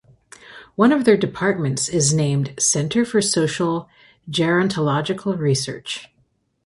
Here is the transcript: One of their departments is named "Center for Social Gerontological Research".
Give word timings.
One 0.73 0.91
of 0.91 1.05
their 1.05 1.15
departments 1.15 1.87
is 1.87 2.11
named 2.11 2.55
"Center 2.57 3.05
for 3.05 3.21
Social 3.21 3.87
Gerontological 4.31 5.37
Research". 5.37 6.09